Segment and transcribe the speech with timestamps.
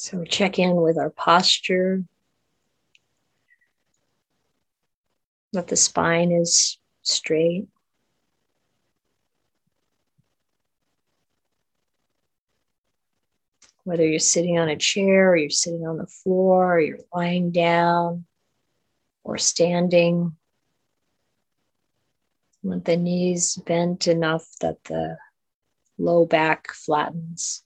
[0.00, 2.04] So check in with our posture.
[5.52, 7.66] That the spine is straight.
[13.82, 17.50] Whether you're sitting on a chair or you're sitting on the floor or you're lying
[17.50, 18.24] down
[19.24, 20.36] or standing.
[22.62, 25.18] Let the knees bent enough that the
[25.98, 27.64] low back flattens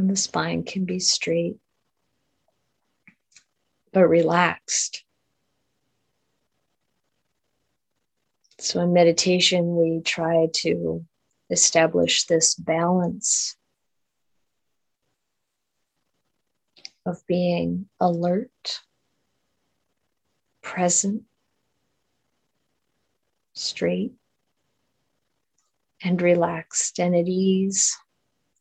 [0.00, 1.56] and the spine can be straight
[3.92, 5.04] but relaxed.
[8.58, 11.04] So, in meditation, we try to
[11.50, 13.56] establish this balance
[17.04, 18.80] of being alert,
[20.62, 21.24] present,
[23.54, 24.12] straight,
[26.02, 27.96] and relaxed and at ease,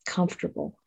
[0.05, 0.78] comfortable.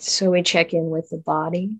[0.00, 1.76] So we check in with the body.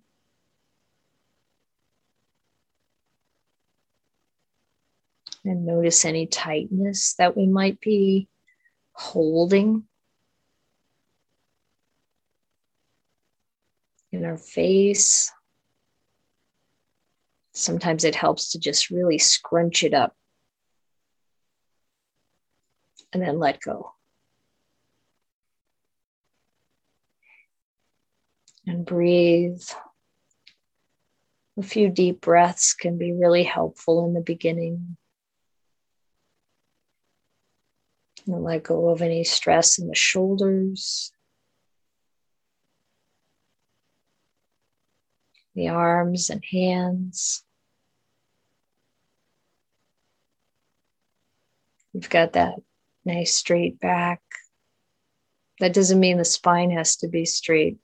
[5.42, 8.28] And notice any tightness that we might be
[8.92, 9.84] holding
[14.12, 15.32] in our face.
[17.52, 20.14] Sometimes it helps to just really scrunch it up
[23.14, 23.94] and then let go.
[28.70, 29.64] And breathe.
[31.58, 34.96] A few deep breaths can be really helpful in the beginning.
[38.28, 41.10] And let go of any stress in the shoulders,
[45.56, 47.42] the arms and hands.
[51.92, 52.54] You've got that
[53.04, 54.22] nice straight back.
[55.58, 57.80] That doesn't mean the spine has to be straight.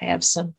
[0.00, 0.54] I have some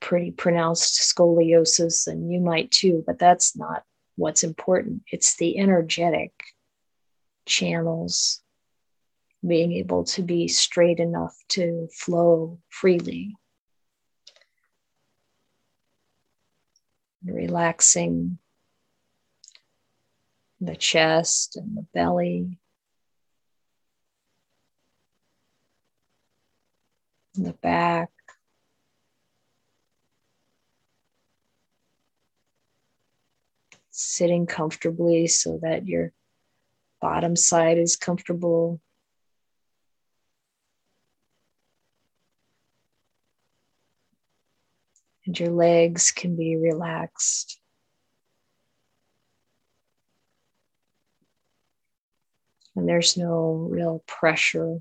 [0.00, 3.84] pretty pronounced scoliosis, and you might too, but that's not
[4.16, 5.02] what's important.
[5.10, 6.32] It's the energetic
[7.46, 8.42] channels
[9.46, 13.34] being able to be straight enough to flow freely.
[17.24, 18.38] Relaxing
[20.60, 22.58] the chest and the belly.
[27.34, 28.10] The back.
[34.02, 36.12] Sitting comfortably so that your
[37.00, 38.80] bottom side is comfortable.
[45.26, 47.60] And your legs can be relaxed.
[52.74, 54.80] And there's no real pressure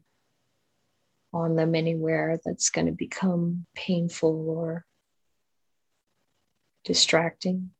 [1.33, 4.85] on them anywhere that's going to become painful or
[6.85, 7.71] distracting.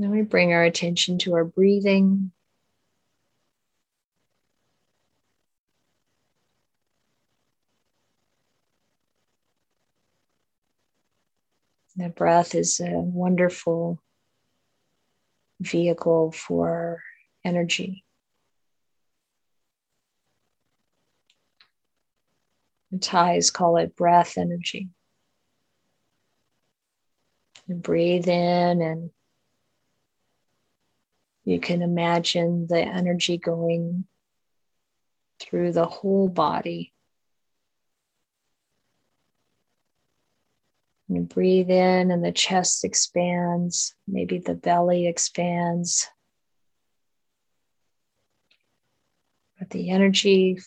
[0.00, 2.32] Then we bring our attention to our breathing.
[11.96, 14.00] The breath is a wonderful
[15.60, 17.02] vehicle for
[17.44, 18.02] energy.
[22.90, 24.88] The Thais call it breath energy.
[27.68, 29.10] And breathe in and
[31.50, 34.04] you can imagine the energy going
[35.40, 36.92] through the whole body.
[41.08, 46.06] You breathe in, and the chest expands, maybe the belly expands.
[49.58, 50.60] But the energy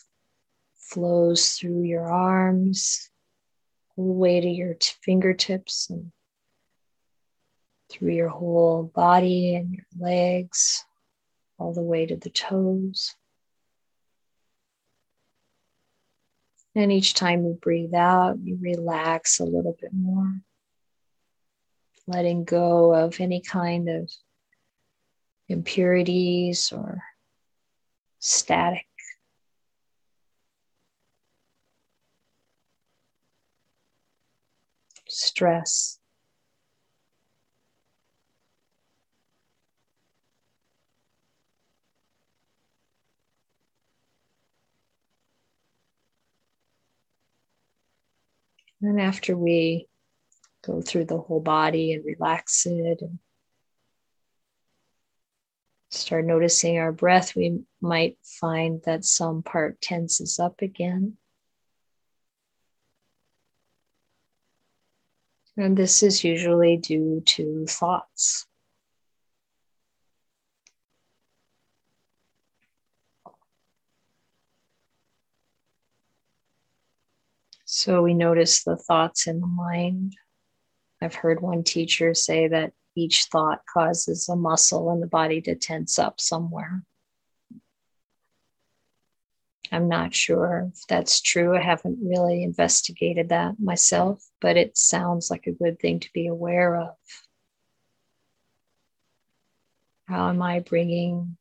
[0.76, 3.08] flows through your arms,
[3.96, 6.12] all the way to your t- fingertips and
[7.94, 10.84] through your whole body and your legs,
[11.58, 13.14] all the way to the toes.
[16.74, 20.40] And each time you breathe out, you relax a little bit more,
[22.08, 24.10] letting go of any kind of
[25.48, 27.00] impurities or
[28.18, 28.86] static.
[35.06, 36.00] Stress.
[48.84, 49.88] And after we
[50.62, 53.18] go through the whole body and relax it and
[55.88, 61.16] start noticing our breath, we might find that some part tenses up again.
[65.56, 68.44] And this is usually due to thoughts.
[77.76, 80.14] So we notice the thoughts in the mind.
[81.02, 85.56] I've heard one teacher say that each thought causes a muscle in the body to
[85.56, 86.84] tense up somewhere.
[89.72, 91.56] I'm not sure if that's true.
[91.56, 96.28] I haven't really investigated that myself, but it sounds like a good thing to be
[96.28, 96.94] aware of.
[100.06, 101.36] How am I bringing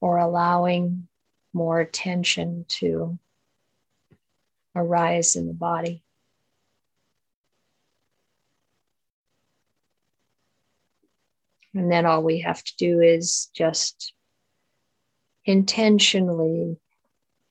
[0.00, 1.08] or allowing
[1.52, 3.18] more attention to
[4.74, 6.04] arise in the body?
[11.74, 14.12] And then all we have to do is just
[15.44, 16.78] intentionally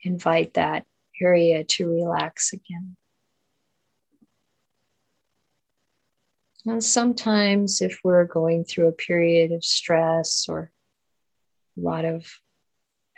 [0.02, 0.86] invite that
[1.22, 2.96] area to relax again.
[6.66, 10.72] And sometimes, if we're going through a period of stress or
[11.78, 12.26] a lot of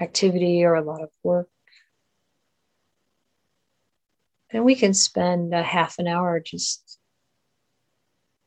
[0.01, 1.47] activity or a lot of work,
[4.51, 6.99] then we can spend a half an hour just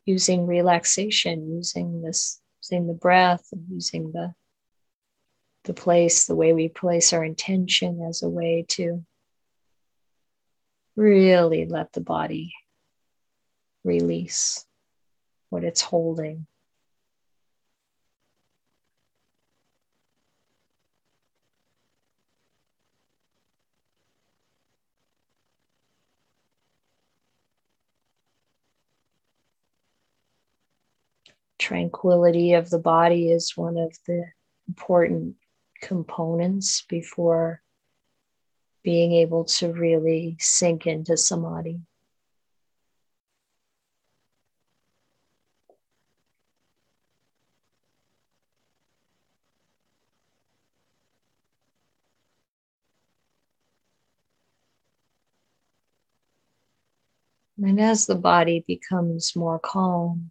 [0.05, 4.33] using relaxation, using this, using the breath, and using the
[5.65, 9.05] the place, the way we place our intention as a way to
[10.97, 12.55] really let the body
[13.85, 14.65] release
[15.51, 16.47] what it's holding.
[31.59, 34.25] Tranquility of the body is one of the
[34.69, 35.37] important
[35.83, 37.63] components before
[38.83, 41.81] being able to really sink into samadhi.
[57.61, 60.31] And as the body becomes more calm,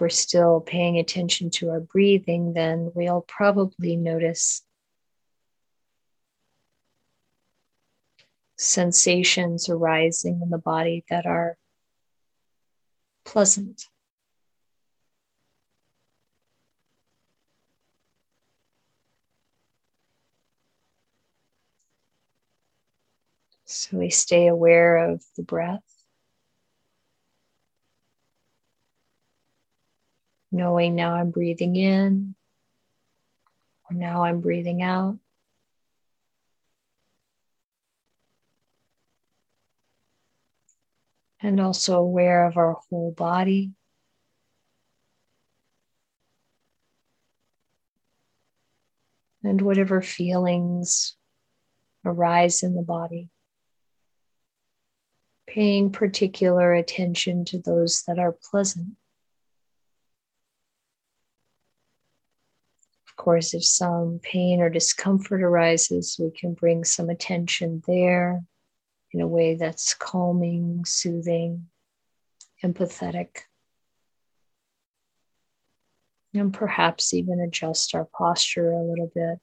[0.00, 4.62] we're still paying attention to our breathing, then we'll probably notice
[8.56, 11.56] sensations arising in the body that are
[13.24, 13.88] pleasant.
[23.66, 25.93] So we stay aware of the breath.
[30.54, 32.36] Knowing now I'm breathing in
[33.90, 35.18] or now I'm breathing out.
[41.40, 43.72] And also aware of our whole body.
[49.42, 51.16] And whatever feelings
[52.04, 53.28] arise in the body.
[55.48, 58.96] Paying particular attention to those that are pleasant.
[63.16, 68.42] Of course, if some pain or discomfort arises, we can bring some attention there
[69.12, 71.68] in a way that's calming, soothing,
[72.64, 73.42] empathetic.
[76.34, 79.38] And perhaps even adjust our posture a little bit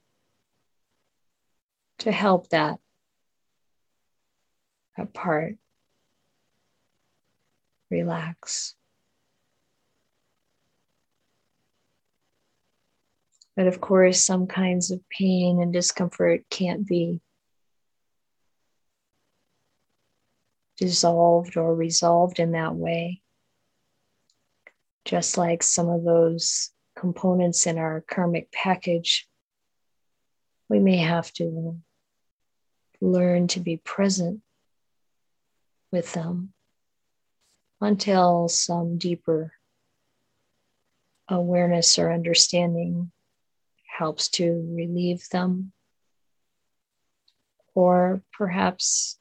[2.00, 2.78] to help that,
[4.98, 5.56] that part
[7.90, 8.76] relax.
[13.62, 17.22] But of course, some kinds of pain and discomfort can't be
[20.78, 23.22] dissolved or resolved in that way.
[25.06, 29.30] Just like some of those components in our karmic package,
[30.68, 31.80] we may have to
[33.00, 34.42] learn to be present
[35.92, 36.52] with them
[37.80, 39.54] until some deeper
[41.30, 43.12] awareness or understanding
[44.02, 45.72] helps to relieve them.
[47.76, 49.20] Or perhaps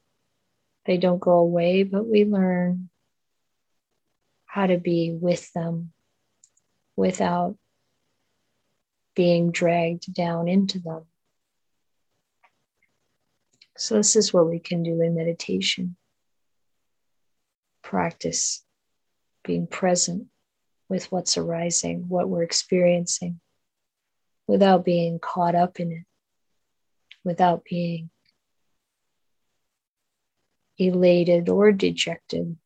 [0.85, 2.89] they don't go away, but we learn
[4.47, 5.91] how to be with them
[6.95, 7.57] without
[9.13, 11.03] being dragged down into them.
[13.77, 15.95] So, this is what we can do in meditation
[17.83, 18.65] practice
[19.43, 20.25] being present
[20.89, 23.40] with what's arising, what we're experiencing,
[24.47, 26.05] without being caught up in it,
[27.23, 28.09] without being
[30.77, 32.57] elated or dejected,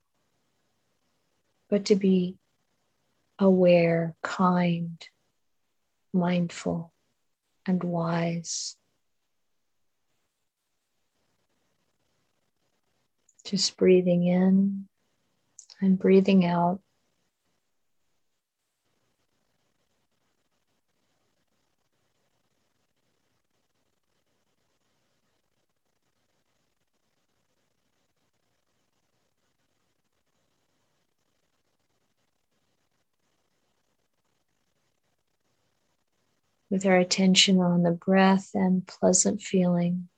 [1.69, 2.37] but to be
[3.37, 5.05] aware, kind,
[6.13, 6.93] mindful,
[7.67, 8.77] and wise.
[13.45, 14.87] Just breathing in
[15.81, 16.79] and breathing out.
[36.75, 40.09] With our attention on the breath and pleasant feeling.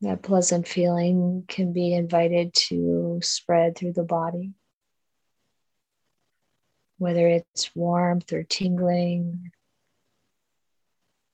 [0.00, 4.54] That pleasant feeling can be invited to spread through the body,
[6.96, 9.52] whether it's warmth or tingling,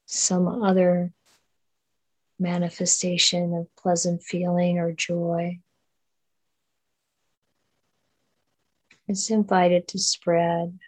[0.06, 1.12] some other
[2.38, 5.58] manifestation of pleasant feeling or joy.
[9.08, 10.78] It's invited to spread.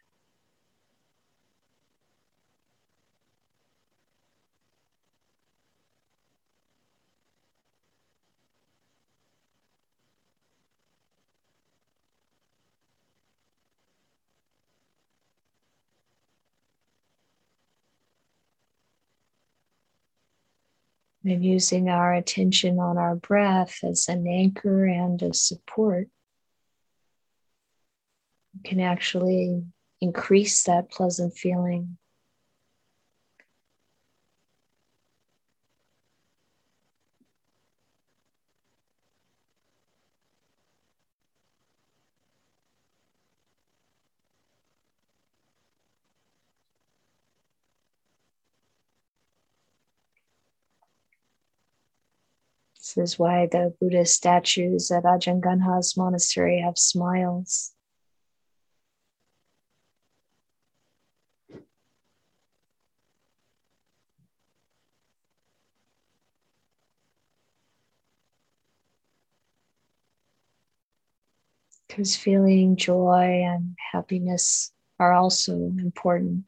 [21.30, 26.08] And using our attention on our breath as an anchor and a support
[28.64, 29.62] can actually
[30.00, 31.98] increase that pleasant feeling.
[52.94, 57.74] This is why the Buddhist statues at Ajahn Ganha's monastery have smiles.
[71.86, 76.44] Because feeling joy and happiness are also important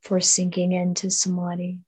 [0.00, 1.80] for sinking into samadhi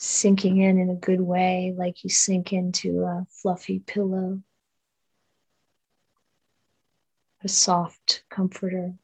[0.00, 4.40] sinking in in a good way, like you sink into a fluffy pillow,
[7.44, 8.94] a soft comforter.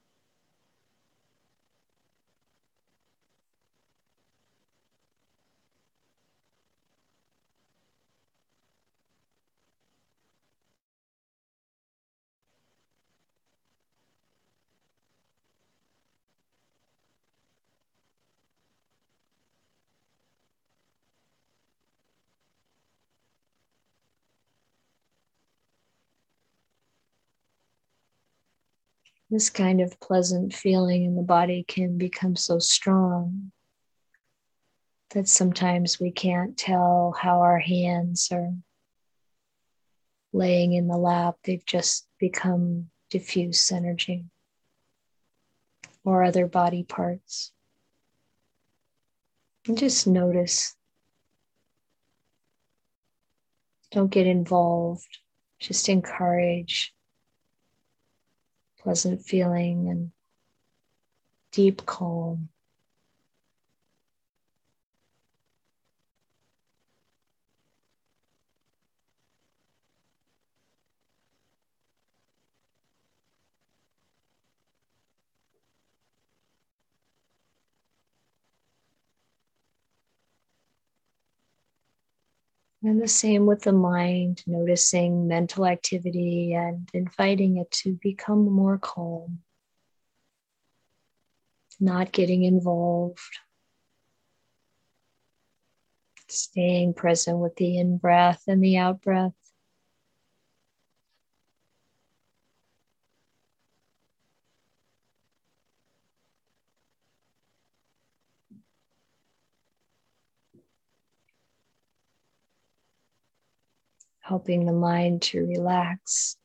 [29.31, 33.51] This kind of pleasant feeling in the body can become so strong
[35.11, 38.53] that sometimes we can't tell how our hands are
[40.33, 41.37] laying in the lap.
[41.43, 44.25] They've just become diffuse energy
[46.05, 47.53] or other body parts.
[49.67, 50.77] And just notice.
[53.91, 55.19] Don't get involved.
[55.59, 56.95] Just encourage
[58.87, 60.13] pleasant feeling and
[61.51, 62.49] deep calm.
[82.87, 88.79] And the same with the mind, noticing mental activity and inviting it to become more
[88.79, 89.41] calm,
[91.81, 93.19] not getting involved,
[96.29, 99.35] staying present with the in breath and the out breath.
[114.27, 116.37] Helping the mind to relax,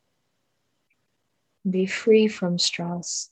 [1.67, 3.31] be free from stress.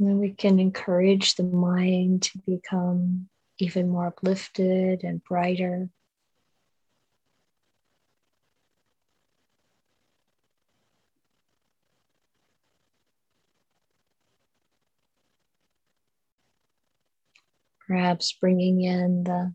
[0.00, 3.28] And we can encourage the mind to become
[3.58, 5.90] even more uplifted and brighter.
[17.86, 19.52] Perhaps bringing in the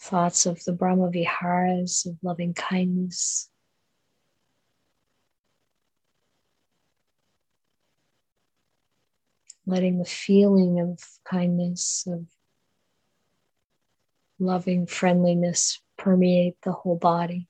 [0.00, 3.49] thoughts of the Brahma Viharas of loving kindness.
[9.70, 12.26] Letting the feeling of kindness, of
[14.40, 17.46] loving friendliness permeate the whole body.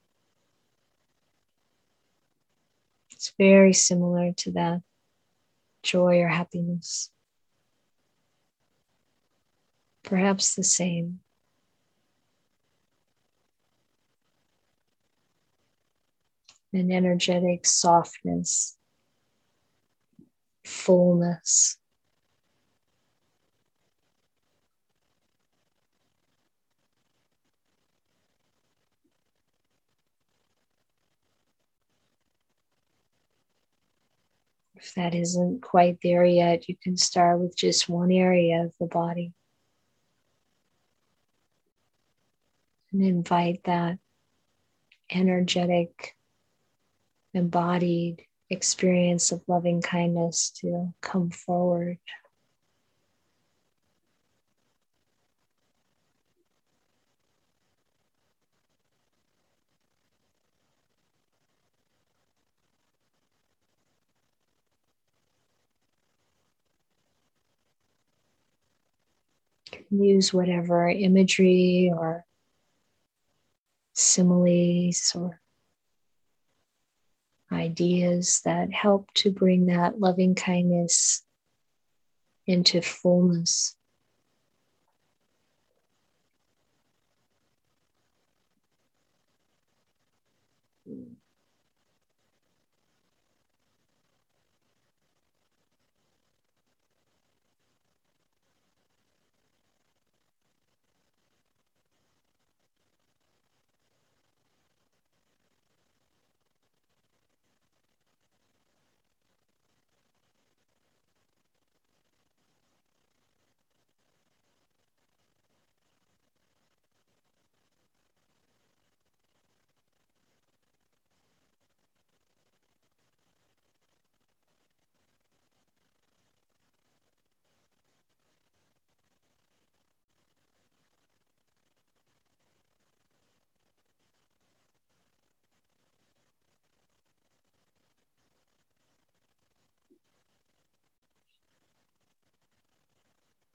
[3.13, 4.83] It's very similar to that
[5.83, 7.11] joy or happiness.
[10.03, 11.21] Perhaps the same.
[16.73, 18.77] An energetic softness,
[20.65, 21.80] fullness.
[34.83, 38.87] If that isn't quite there yet, you can start with just one area of the
[38.87, 39.35] body.
[42.91, 43.99] And invite that
[45.11, 46.17] energetic,
[47.35, 51.99] embodied experience of loving kindness to come forward.
[69.91, 72.25] Use whatever imagery or
[73.95, 75.41] similes or
[77.53, 81.23] ideas that help to bring that loving kindness
[82.47, 83.75] into fullness.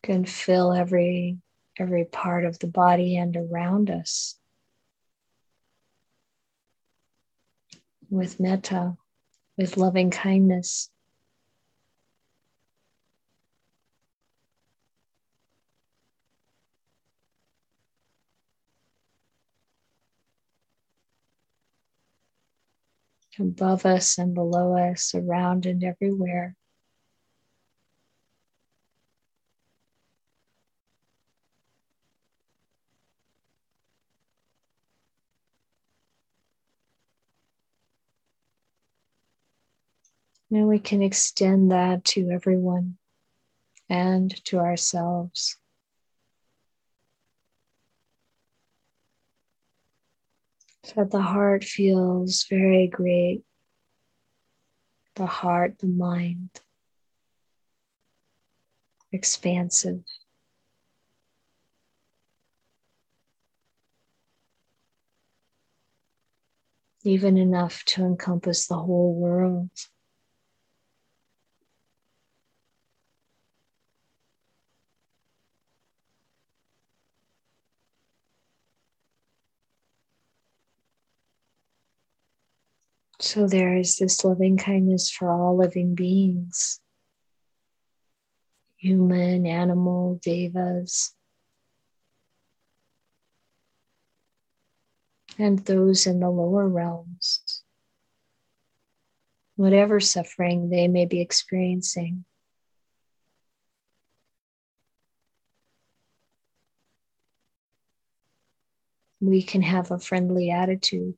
[0.05, 1.35] can fill every
[1.79, 4.37] every part of the body and around us
[8.07, 8.95] with metta,
[9.57, 10.91] with loving kindness.
[23.39, 26.55] Above us and below us, around and everywhere.
[40.55, 42.95] And we can extend that to everyone
[43.89, 45.57] and to ourselves.
[50.85, 53.43] So the heart feels very great.
[55.15, 56.51] The heart, the mind,
[59.11, 60.05] expansive.
[67.03, 69.69] Even enough to encompass the whole world.
[83.25, 86.79] So there is this loving kindness for all living beings.
[88.77, 91.15] Human, animal, devas,
[95.39, 97.63] and those in the lower realms,
[99.55, 102.25] whatever suffering they may be experiencing.
[109.19, 111.15] We can have a friendly attitude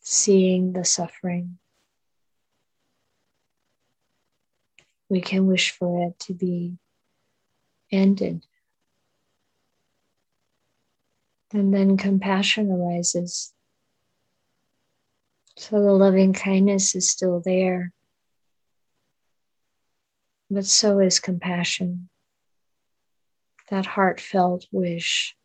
[0.00, 1.58] seeing the suffering.
[5.08, 6.78] We can wish for it to be
[7.90, 8.46] ended.
[11.52, 13.52] And then compassion arises.
[15.56, 17.92] So the loving kindness is still there,
[20.48, 22.08] but so is compassion.
[23.68, 25.36] That heartfelt wish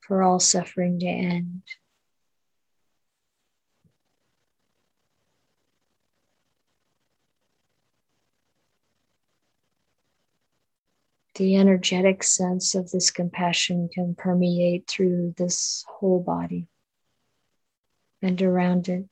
[0.00, 1.62] for all suffering to end.
[11.40, 16.66] The energetic sense of this compassion can permeate through this whole body
[18.20, 19.06] and around it.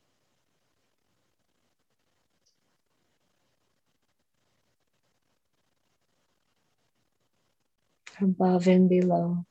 [8.21, 9.47] Above and below.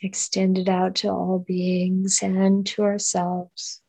[0.00, 3.81] Extended out to all beings and to ourselves.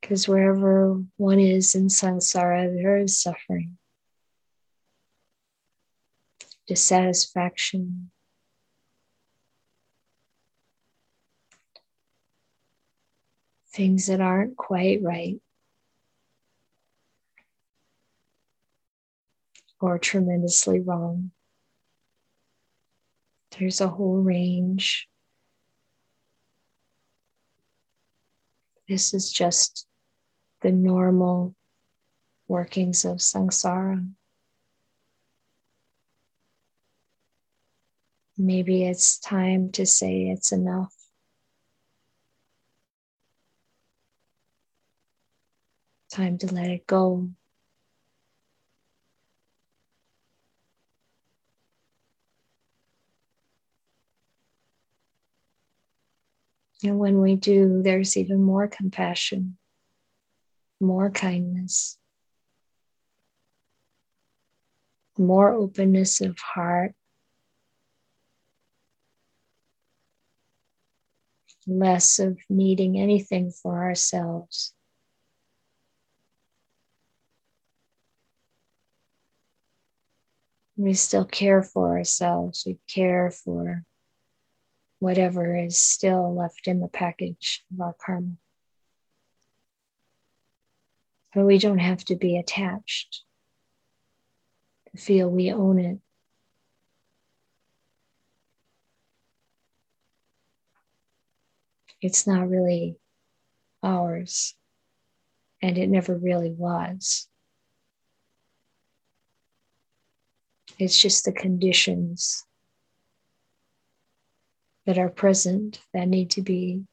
[0.00, 3.76] Because wherever one is in samsara, there is suffering,
[6.66, 8.10] dissatisfaction,
[13.70, 15.40] things that aren't quite right,
[19.80, 21.32] or tremendously wrong.
[23.58, 25.08] There's a whole range.
[28.88, 29.87] This is just
[30.60, 31.54] the normal
[32.48, 34.08] workings of samsara.
[38.36, 40.94] Maybe it's time to say it's enough.
[46.10, 47.28] Time to let it go.
[56.84, 59.58] And when we do, there's even more compassion
[60.80, 61.98] more kindness,
[65.16, 66.94] more openness of heart,
[71.66, 74.72] less of needing anything for ourselves.
[80.76, 82.62] We still care for ourselves.
[82.64, 83.84] We care for
[85.00, 88.36] whatever is still left in the package of our karma.
[91.44, 93.22] We don't have to be attached
[94.90, 95.98] to feel we own it.
[102.00, 102.96] It's not really
[103.82, 104.54] ours,
[105.62, 107.28] and it never really was.
[110.78, 112.44] It's just the conditions
[114.86, 116.84] that are present that need to be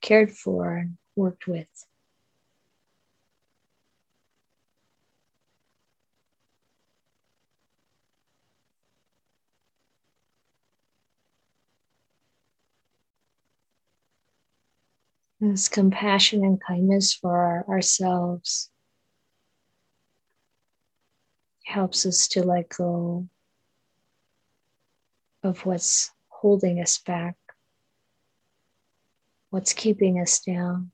[0.00, 1.68] cared for and worked with.
[15.40, 18.70] This compassion and kindness for ourselves
[21.64, 23.26] helps us to let go
[25.42, 27.36] of what's holding us back,
[29.48, 30.90] what's keeping us down.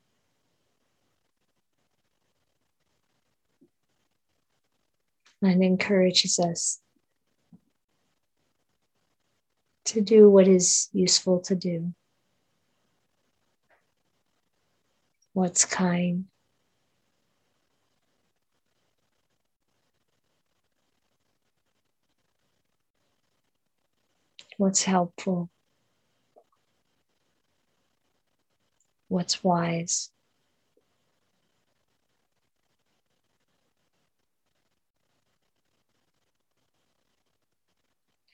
[5.43, 6.81] And encourages us
[9.85, 11.93] to do what is useful to do,
[15.37, 16.25] what's kind.
[24.57, 25.51] What's helpful?
[29.09, 30.11] What's wise?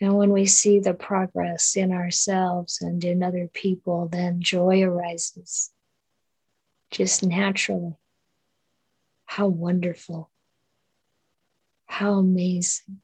[0.01, 5.73] And when we see the progress in ourselves and in other people, then joy arises
[6.93, 7.97] just naturally.
[9.25, 10.31] How wonderful!
[11.87, 13.01] How amazing.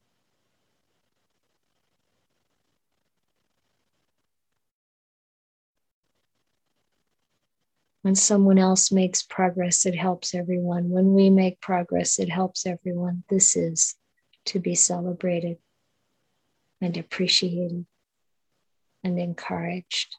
[8.01, 10.89] When someone else makes progress, it helps everyone.
[10.89, 13.23] When we make progress, it helps everyone.
[13.29, 13.95] This is
[14.45, 15.57] to be celebrated
[16.79, 17.85] and appreciated
[19.03, 20.15] and encouraged.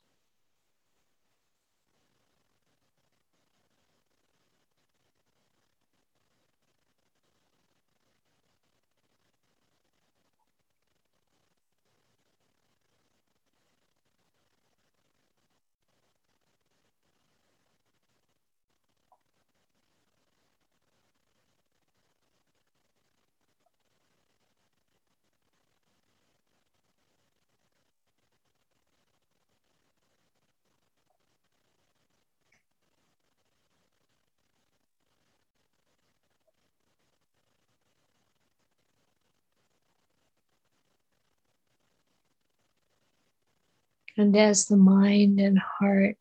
[44.16, 46.16] And as the mind and heart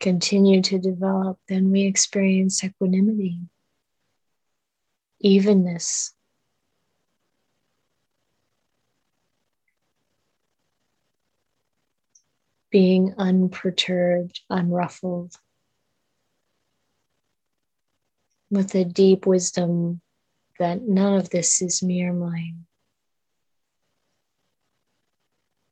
[0.00, 3.38] continue to develop, then we experience equanimity,
[5.20, 6.14] evenness.
[12.70, 15.34] Being unperturbed, unruffled,
[18.50, 20.02] with a deep wisdom
[20.58, 22.66] that none of this is mere mine.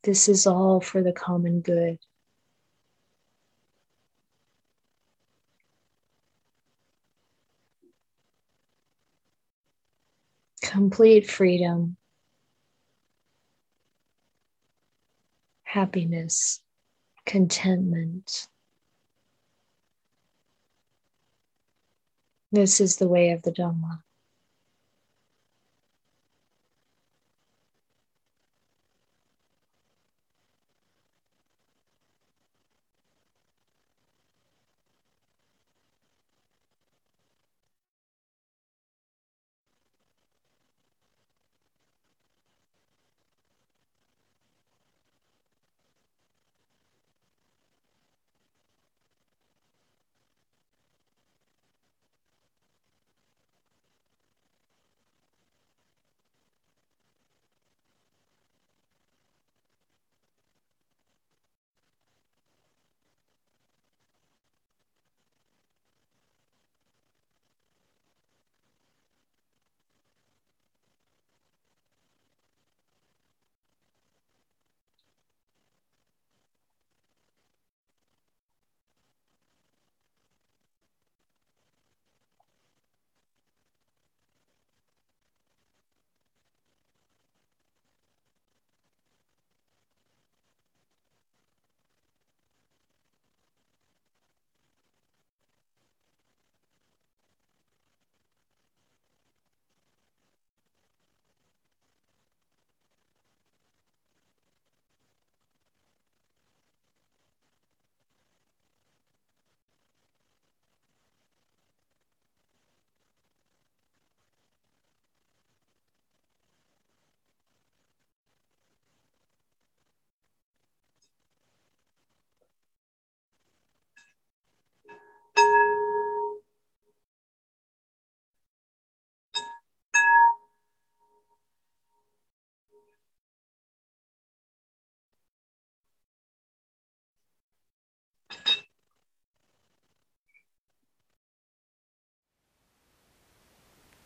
[0.03, 1.99] This is all for the common good.
[10.62, 11.96] Complete freedom,
[15.64, 16.61] happiness,
[17.25, 18.49] contentment.
[22.53, 24.06] This is the way of the Dhamma.